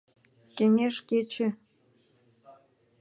[0.55, 1.47] Кеҥеж кече.